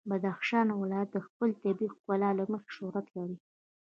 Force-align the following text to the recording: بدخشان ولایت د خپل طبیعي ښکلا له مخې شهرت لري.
بدخشان 0.09 0.67
ولایت 0.81 1.09
د 1.13 1.17
خپل 1.27 1.49
طبیعي 1.63 1.87
ښکلا 1.95 2.29
له 2.39 2.45
مخې 2.51 2.69
شهرت 2.77 3.07
لري. 3.17 3.37